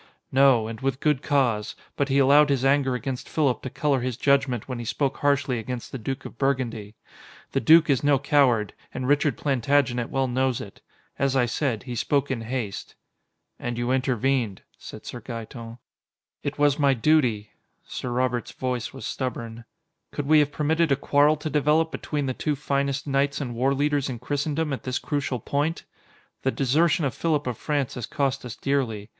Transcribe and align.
"No, 0.31 0.67
and 0.67 0.81
with 0.81 0.99
good 0.99 1.21
cause. 1.21 1.75
But 1.95 2.09
he 2.09 2.17
allowed 2.17 2.49
his 2.49 2.65
anger 2.65 2.95
against 2.95 3.29
Philip 3.29 3.61
to 3.61 3.69
color 3.69 3.99
his 4.01 4.17
judgment 4.17 4.67
when 4.67 4.79
he 4.79 4.83
spoke 4.83 5.17
harshly 5.17 5.59
against 5.59 5.91
the 5.91 5.99
Duke 5.99 6.25
of 6.25 6.39
Burgundy. 6.39 6.95
The 7.51 7.59
Duke 7.59 7.87
is 7.87 8.03
no 8.03 8.17
coward, 8.17 8.73
and 8.91 9.07
Richard 9.07 9.37
Plantagenet 9.37 10.09
well 10.09 10.27
knows 10.27 10.59
it. 10.59 10.81
As 11.19 11.35
I 11.35 11.45
said, 11.45 11.83
he 11.83 11.93
spoke 11.93 12.31
in 12.31 12.41
haste." 12.41 12.95
"And 13.59 13.77
you 13.77 13.91
intervened," 13.91 14.63
said 14.75 15.05
Sir 15.05 15.21
Gaeton. 15.21 15.77
"It 16.41 16.57
was 16.57 16.79
my 16.79 16.95
duty." 16.95 17.51
Sir 17.85 18.09
Robert's 18.09 18.53
voice 18.53 18.91
was 18.93 19.05
stubborn. 19.05 19.65
"Could 20.11 20.25
we 20.25 20.39
have 20.39 20.51
permitted 20.51 20.91
a 20.91 20.95
quarrel 20.95 21.35
to 21.35 21.47
develop 21.51 21.91
between 21.91 22.25
the 22.25 22.33
two 22.33 22.55
finest 22.55 23.05
knights 23.05 23.39
and 23.39 23.53
warleaders 23.53 24.09
in 24.09 24.17
Christendom 24.17 24.73
at 24.73 24.81
this 24.81 24.97
crucial 24.97 25.39
point? 25.39 25.83
The 26.41 26.49
desertion 26.49 27.05
of 27.05 27.13
Philip 27.13 27.45
of 27.45 27.55
France 27.55 27.93
has 27.93 28.07
cost 28.07 28.43
us 28.43 28.55
dearly. 28.55 29.09